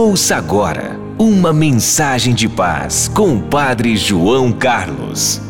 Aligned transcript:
Ouça 0.00 0.36
agora 0.36 0.96
uma 1.18 1.52
mensagem 1.52 2.32
de 2.32 2.48
paz 2.48 3.08
com 3.08 3.36
o 3.36 3.42
Padre 3.42 3.96
João 3.96 4.52
Carlos. 4.52 5.40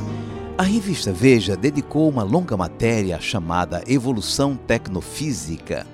A 0.56 0.62
revista 0.62 1.13
Veja 1.13 1.55
dedicou 1.55 2.08
uma 2.08 2.23
longa 2.23 2.57
matéria 2.57 3.21
chamada 3.21 3.84
Evolução 3.87 4.57
Tecnofísica. 4.57 5.87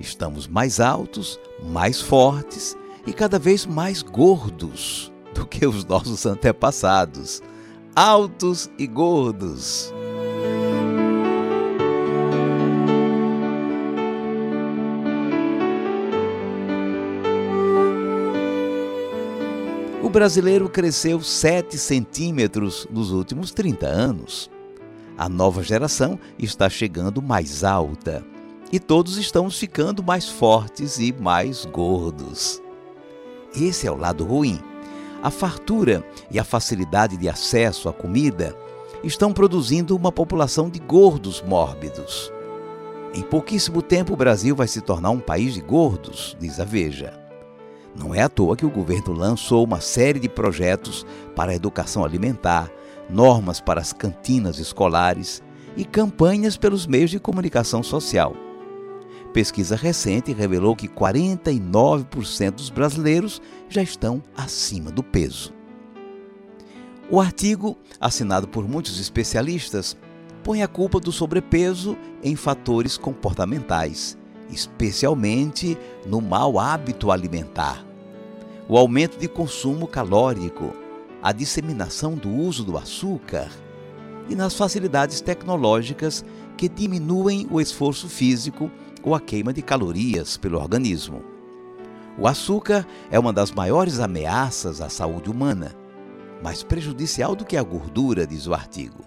Estamos 0.00 0.48
mais 0.48 0.80
altos, 0.80 1.38
mais 1.64 2.00
fortes 2.00 2.76
e 3.06 3.12
cada 3.12 3.38
vez 3.38 3.64
mais 3.64 4.02
gordos 4.02 5.12
do 5.32 5.46
que 5.46 5.64
os 5.64 5.84
nossos 5.84 6.26
antepassados. 6.26 7.40
Altos 7.94 8.68
e 8.76 8.84
gordos. 8.84 9.94
O 20.02 20.10
brasileiro 20.10 20.68
cresceu 20.68 21.20
7 21.20 21.78
centímetros 21.78 22.88
nos 22.90 23.12
últimos 23.12 23.52
30 23.52 23.86
anos. 23.86 24.50
A 25.16 25.28
nova 25.28 25.62
geração 25.62 26.18
está 26.36 26.68
chegando 26.68 27.22
mais 27.22 27.62
alta 27.62 28.24
e 28.72 28.80
todos 28.80 29.16
estamos 29.16 29.56
ficando 29.56 30.02
mais 30.02 30.28
fortes 30.28 30.98
e 30.98 31.12
mais 31.12 31.64
gordos. 31.64 32.60
Esse 33.54 33.86
é 33.86 33.92
o 33.92 33.96
lado 33.96 34.24
ruim. 34.24 34.60
A 35.22 35.30
fartura 35.30 36.04
e 36.32 36.38
a 36.40 36.42
facilidade 36.42 37.16
de 37.16 37.28
acesso 37.28 37.88
à 37.88 37.92
comida 37.92 38.56
estão 39.04 39.32
produzindo 39.32 39.94
uma 39.94 40.10
população 40.10 40.68
de 40.68 40.80
gordos 40.80 41.40
mórbidos. 41.42 42.32
Em 43.14 43.22
pouquíssimo 43.22 43.80
tempo, 43.80 44.14
o 44.14 44.16
Brasil 44.16 44.56
vai 44.56 44.66
se 44.66 44.80
tornar 44.80 45.10
um 45.10 45.20
país 45.20 45.54
de 45.54 45.60
gordos, 45.60 46.36
diz 46.40 46.58
a 46.58 46.64
Veja. 46.64 47.21
Não 47.94 48.14
é 48.14 48.22
à 48.22 48.28
toa 48.28 48.56
que 48.56 48.64
o 48.64 48.70
governo 48.70 49.12
lançou 49.12 49.64
uma 49.64 49.80
série 49.80 50.18
de 50.18 50.28
projetos 50.28 51.06
para 51.36 51.52
a 51.52 51.54
educação 51.54 52.04
alimentar, 52.04 52.70
normas 53.08 53.60
para 53.60 53.80
as 53.80 53.92
cantinas 53.92 54.58
escolares 54.58 55.42
e 55.76 55.84
campanhas 55.84 56.56
pelos 56.56 56.86
meios 56.86 57.10
de 57.10 57.18
comunicação 57.18 57.82
social. 57.82 58.34
Pesquisa 59.32 59.76
recente 59.76 60.32
revelou 60.32 60.76
que 60.76 60.88
49% 60.88 62.50
dos 62.52 62.70
brasileiros 62.70 63.40
já 63.68 63.82
estão 63.82 64.22
acima 64.36 64.90
do 64.90 65.02
peso. 65.02 65.52
O 67.10 67.20
artigo, 67.20 67.76
assinado 68.00 68.48
por 68.48 68.66
muitos 68.66 68.98
especialistas, 68.98 69.96
põe 70.42 70.62
a 70.62 70.68
culpa 70.68 70.98
do 70.98 71.12
sobrepeso 71.12 71.96
em 72.22 72.36
fatores 72.36 72.96
comportamentais 72.96 74.18
especialmente 74.52 75.76
no 76.06 76.20
mau 76.20 76.58
hábito 76.58 77.10
alimentar, 77.10 77.84
o 78.68 78.76
aumento 78.76 79.18
de 79.18 79.26
consumo 79.26 79.86
calórico, 79.86 80.74
a 81.22 81.32
disseminação 81.32 82.14
do 82.14 82.30
uso 82.30 82.64
do 82.64 82.76
açúcar 82.76 83.50
e 84.28 84.34
nas 84.34 84.54
facilidades 84.54 85.20
tecnológicas 85.20 86.24
que 86.56 86.68
diminuem 86.68 87.46
o 87.50 87.60
esforço 87.60 88.08
físico 88.08 88.70
ou 89.02 89.14
a 89.14 89.20
queima 89.20 89.52
de 89.52 89.62
calorias 89.62 90.36
pelo 90.36 90.58
organismo. 90.58 91.22
O 92.18 92.26
açúcar 92.26 92.86
é 93.10 93.18
uma 93.18 93.32
das 93.32 93.50
maiores 93.50 93.98
ameaças 93.98 94.80
à 94.80 94.88
saúde 94.88 95.30
humana, 95.30 95.74
mais 96.42 96.62
prejudicial 96.62 97.34
do 97.34 97.44
que 97.44 97.56
a 97.56 97.62
gordura, 97.62 98.26
diz 98.26 98.46
o 98.46 98.54
artigo. 98.54 99.04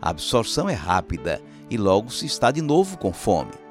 A 0.00 0.10
absorção 0.10 0.68
é 0.68 0.74
rápida 0.74 1.40
e 1.70 1.76
logo 1.76 2.10
se 2.10 2.26
está 2.26 2.50
de 2.50 2.60
novo 2.60 2.98
com 2.98 3.12
fome. 3.12 3.65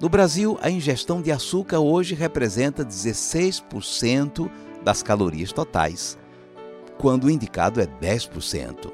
No 0.00 0.08
Brasil, 0.08 0.56
a 0.62 0.70
ingestão 0.70 1.20
de 1.20 1.32
açúcar 1.32 1.80
hoje 1.80 2.14
representa 2.14 2.84
16% 2.84 4.48
das 4.84 5.02
calorias 5.02 5.50
totais, 5.50 6.16
quando 6.96 7.24
o 7.24 7.30
indicado 7.30 7.80
é 7.80 7.86
10%. 7.86 8.92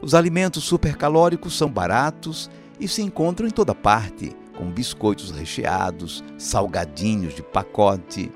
Os 0.00 0.14
alimentos 0.14 0.62
supercalóricos 0.62 1.58
são 1.58 1.68
baratos 1.68 2.48
e 2.78 2.86
se 2.86 3.02
encontram 3.02 3.48
em 3.48 3.50
toda 3.50 3.74
parte, 3.74 4.32
como 4.56 4.70
biscoitos 4.70 5.32
recheados, 5.32 6.22
salgadinhos 6.38 7.34
de 7.34 7.42
pacote. 7.42 8.30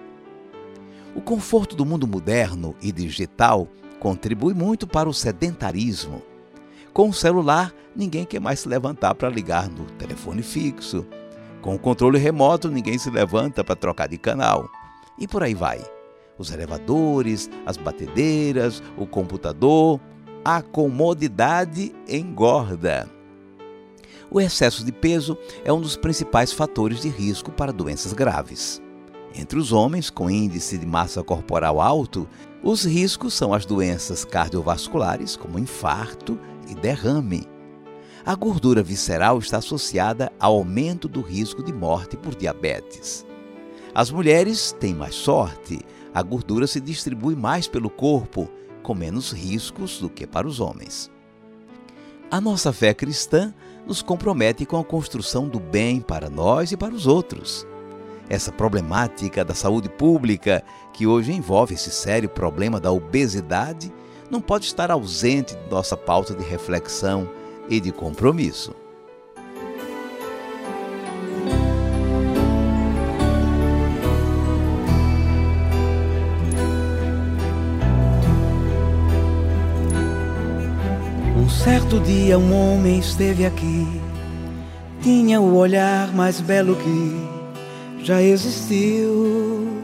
O 1.15 1.21
conforto 1.21 1.77
do 1.77 1.87
mundo 1.87 2.09
moderno 2.09 2.75
e 2.83 2.91
digital 2.91 3.69
contribui 4.01 4.53
muito 4.53 4.85
para 4.85 5.09
o 5.09 5.15
sedentarismo. 5.15 6.21
Com 6.93 7.09
o 7.11 7.15
celular, 7.15 7.73
ninguém 7.95 8.25
quer 8.25 8.41
mais 8.41 8.61
se 8.61 8.69
levantar 8.69 9.15
para 9.15 9.29
ligar 9.29 9.69
no 9.69 9.85
telefone 9.93 10.43
fixo 10.43 11.07
com 11.65 11.77
o 11.77 11.79
controle 11.79 12.19
remoto, 12.19 12.69
ninguém 12.69 12.99
se 12.99 13.09
levanta 13.09 13.65
para 13.65 13.75
trocar 13.75 14.07
de 14.07 14.19
canal. 14.19 14.69
E 15.19 15.27
por 15.27 15.43
aí 15.43 15.55
vai. 15.55 15.83
Os 16.37 16.53
elevadores, 16.53 17.49
as 17.65 17.79
batedeiras, 17.79 18.83
o 18.99 19.07
computador, 19.07 19.99
a 20.45 20.61
comodidade 20.61 21.95
engorda. 22.07 23.09
O 24.31 24.43
excesso 24.43 24.85
de 24.85 24.93
peso 24.93 25.39
é 25.65 25.73
um 25.73 25.81
dos 25.81 25.97
principais 25.97 26.53
fatores 26.53 27.01
de 27.01 27.09
risco 27.09 27.51
para 27.51 27.73
doenças 27.73 28.13
graves. 28.13 28.83
Entre 29.35 29.59
os 29.59 29.73
homens 29.73 30.11
com 30.11 30.29
índice 30.29 30.77
de 30.77 30.85
massa 30.85 31.23
corporal 31.23 31.81
alto, 31.81 32.29
os 32.63 32.85
riscos 32.85 33.33
são 33.33 33.55
as 33.55 33.65
doenças 33.65 34.23
cardiovasculares, 34.23 35.35
como 35.35 35.59
infarto 35.59 36.39
e 36.69 36.75
derrame, 36.75 37.49
a 38.27 38.35
gordura 38.35 38.83
visceral 38.83 39.39
está 39.39 39.59
associada 39.59 40.33
ao 40.41 40.55
aumento 40.55 41.07
do 41.07 41.21
risco 41.21 41.63
de 41.63 41.73
morte 41.73 42.17
por 42.17 42.35
diabetes. 42.35 43.27
As 43.95 44.11
mulheres 44.11 44.73
têm 44.73 44.95
mais 44.95 45.15
sorte, 45.15 45.81
a 46.13 46.23
gordura 46.23 46.67
se 46.67 46.81
distribui 46.81 47.37
mais 47.37 47.69
pelo 47.69 47.91
corpo, 47.91 48.49
com 48.83 48.95
menos 48.95 49.31
riscos 49.31 49.99
do 49.99 50.09
que 50.09 50.27
para 50.27 50.49
os 50.49 50.59
homens. 50.59 51.11
A 52.31 52.41
nossa 52.41 52.73
fé 52.73 52.95
cristã 52.95 53.53
nos 53.87 54.01
compromete 54.01 54.65
com 54.65 54.79
a 54.79 54.85
construção 54.85 55.47
do 55.47 55.61
bem 55.61 56.01
para 56.01 56.31
nós 56.31 56.73
e 56.73 56.77
para 56.79 56.95
os 56.95 57.07
outros. 57.07 57.67
Essa 58.29 58.51
problemática 58.51 59.45
da 59.45 59.55
saúde 59.55 59.91
pública, 59.91 60.65
que 60.95 61.07
hoje 61.07 61.31
envolve 61.31 61.75
esse 61.75 61.91
sério 61.91 62.31
problema 62.31 62.81
da 62.81 62.91
obesidade, 62.91 63.93
não 64.31 64.41
pode 64.41 64.65
estar 64.65 64.91
ausente 64.91 65.55
de 65.55 65.71
nossa 65.71 65.95
pauta 65.95 66.35
de 66.35 66.43
reflexão 66.43 67.29
e 67.69 67.81
de 67.81 67.93
compromisso. 67.93 68.75
Um 81.37 81.49
certo 81.49 82.01
dia 82.01 82.39
um 82.39 82.53
homem 82.53 82.99
esteve 82.99 83.45
aqui, 83.45 83.87
tinha 85.03 85.41
o 85.41 85.57
olhar 85.57 86.13
mais 86.15 86.41
belo 86.41 86.77
que 86.77 88.05
já 88.05 88.23
existiu. 88.23 89.84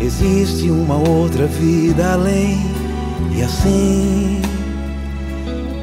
Existe 0.00 0.70
uma 0.70 0.96
outra 0.96 1.46
vida 1.46 2.12
além, 2.12 2.58
e 3.34 3.42
assim 3.42 4.40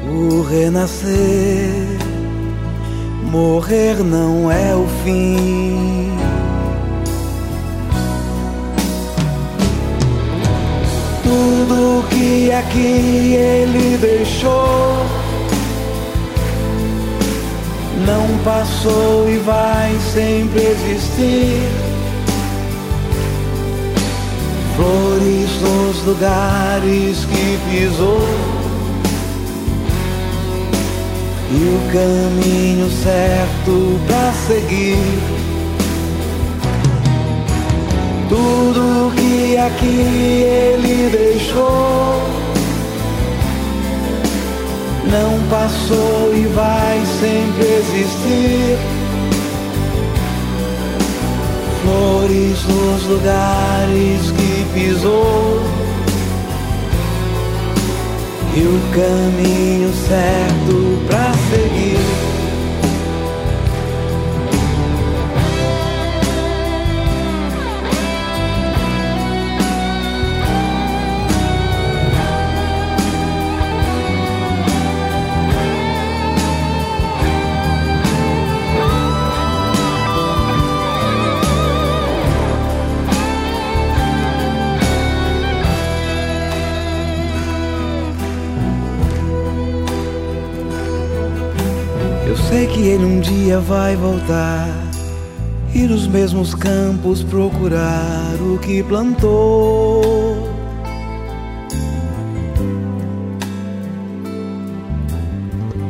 o 0.08 0.42
renascer. 0.42 1.96
Morrer 3.30 4.02
não 4.02 4.50
é 4.50 4.74
o 4.74 4.86
fim. 5.04 6.10
Tudo 11.22 12.08
que 12.08 12.50
aqui 12.52 13.34
ele 13.34 13.98
deixou 13.98 15.04
não 18.06 18.38
passou 18.44 19.28
e 19.28 19.38
vai 19.38 19.94
sempre 20.12 20.62
existir. 20.62 21.85
Nos 25.66 26.02
lugares 26.04 27.24
que 27.24 27.58
pisou 27.68 28.56
e 31.50 31.54
o 31.54 31.80
caminho 31.92 32.88
certo 33.02 34.00
para 34.06 34.32
seguir. 34.46 34.98
Tudo 38.28 39.12
que 39.16 39.56
aqui 39.56 40.42
ele 40.42 41.10
deixou 41.10 42.22
não 45.10 45.40
passou 45.48 46.32
e 46.34 46.46
vai 46.46 47.02
sempre 47.20 47.64
existir. 47.64 48.78
Flores 51.82 52.64
nos 52.64 53.04
lugares 53.04 54.35
pisou 54.76 55.62
e 58.54 58.60
o 58.60 58.80
caminho 58.92 59.90
certo 60.06 60.98
para 61.08 61.32
seguir. 61.48 61.95
Sei 92.56 92.66
que 92.68 92.80
ele 92.80 93.04
um 93.04 93.20
dia 93.20 93.60
vai 93.60 93.94
voltar 93.96 94.66
e 95.74 95.80
nos 95.80 96.06
mesmos 96.06 96.54
campos 96.54 97.22
procurar 97.22 98.34
o 98.40 98.56
que 98.58 98.82
plantou. 98.82 100.02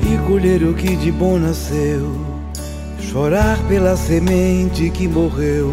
E 0.02 0.18
colher 0.26 0.64
o 0.64 0.74
que 0.74 0.96
de 0.96 1.12
bom 1.12 1.38
nasceu, 1.38 2.10
chorar 3.00 3.56
pela 3.68 3.96
semente 3.96 4.90
que 4.90 5.06
morreu 5.06 5.72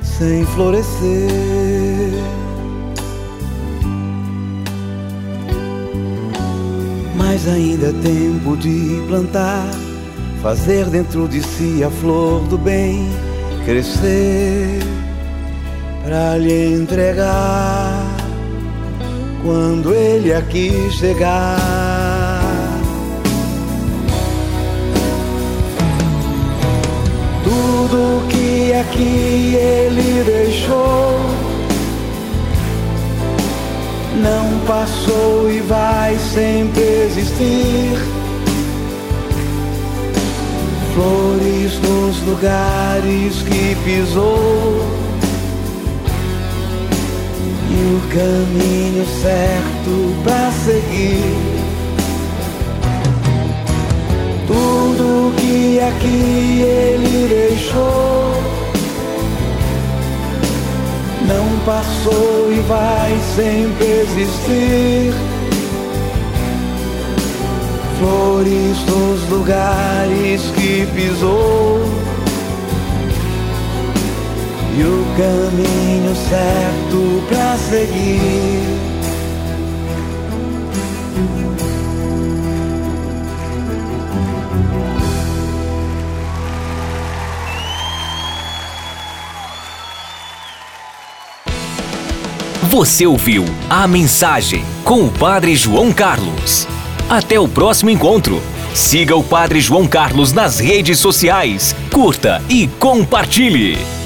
sem 0.00 0.46
florescer. 0.46 2.12
Mas 7.16 7.48
ainda 7.48 7.88
é 7.88 7.92
tempo 7.94 8.56
de 8.56 9.02
plantar 9.08 9.89
fazer 10.42 10.86
dentro 10.86 11.28
de 11.28 11.42
si 11.42 11.84
a 11.84 11.90
flor 11.90 12.40
do 12.48 12.56
bem 12.56 13.08
crescer 13.64 14.80
para 16.02 16.38
lhe 16.38 16.74
entregar 16.74 18.06
quando 19.44 19.94
ele 19.94 20.32
aqui 20.32 20.90
chegar. 20.90 21.60
Tudo 27.44 28.26
que 28.28 28.72
aqui 28.72 29.54
ele 29.56 30.24
deixou 30.24 31.20
não 34.22 34.58
passou 34.66 35.50
e 35.50 35.60
vai 35.60 36.16
sempre 36.18 36.82
existir 36.82 38.09
flores 40.94 41.78
nos 41.80 42.20
lugares 42.22 43.42
que 43.42 43.76
pisou 43.84 45.00
e 47.70 47.94
o 47.94 48.00
caminho 48.08 49.06
certo 49.22 50.22
para 50.24 50.50
seguir. 50.52 51.36
Tudo 54.46 55.32
que 55.36 55.80
aqui 55.80 56.62
ele 56.62 57.28
deixou 57.28 58.34
não 61.26 61.58
passou 61.64 62.52
e 62.52 62.60
vai 62.60 63.16
sempre 63.36 63.86
existir 63.86 65.14
flores 68.00 68.78
nos 68.86 69.28
lugares 69.28 70.40
que 70.56 70.86
pisou 70.94 71.80
e 74.74 74.82
o 74.82 75.04
caminho 75.16 76.16
certo 76.16 77.22
para 77.28 77.58
seguir. 77.58 78.80
Você 92.70 93.04
ouviu 93.04 93.44
a 93.68 93.86
mensagem 93.86 94.64
com 94.84 95.04
o 95.04 95.10
Padre 95.10 95.54
João 95.54 95.92
Carlos. 95.92 96.66
Até 97.10 97.40
o 97.40 97.48
próximo 97.48 97.90
encontro. 97.90 98.40
Siga 98.72 99.16
o 99.16 99.24
Padre 99.24 99.60
João 99.60 99.84
Carlos 99.84 100.32
nas 100.32 100.60
redes 100.60 101.00
sociais, 101.00 101.74
curta 101.90 102.40
e 102.48 102.68
compartilhe. 102.68 103.99